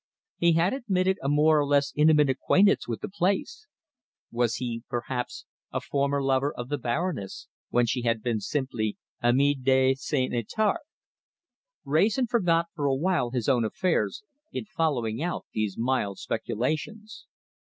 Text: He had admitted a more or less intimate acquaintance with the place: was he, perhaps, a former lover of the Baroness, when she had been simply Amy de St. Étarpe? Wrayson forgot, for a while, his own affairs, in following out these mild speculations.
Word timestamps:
He 0.37 0.53
had 0.53 0.73
admitted 0.73 1.19
a 1.21 1.29
more 1.29 1.59
or 1.59 1.65
less 1.67 1.93
intimate 1.95 2.27
acquaintance 2.27 2.87
with 2.87 3.01
the 3.01 3.07
place: 3.07 3.67
was 4.31 4.55
he, 4.55 4.81
perhaps, 4.89 5.45
a 5.71 5.79
former 5.79 6.23
lover 6.23 6.51
of 6.51 6.69
the 6.69 6.79
Baroness, 6.79 7.47
when 7.69 7.85
she 7.85 8.01
had 8.01 8.23
been 8.23 8.39
simply 8.39 8.97
Amy 9.23 9.53
de 9.53 9.93
St. 9.93 10.33
Étarpe? 10.33 10.79
Wrayson 11.85 12.25
forgot, 12.25 12.65
for 12.73 12.87
a 12.87 12.95
while, 12.95 13.29
his 13.29 13.47
own 13.47 13.63
affairs, 13.63 14.23
in 14.51 14.65
following 14.65 15.21
out 15.21 15.45
these 15.53 15.77
mild 15.77 16.17
speculations. 16.17 17.27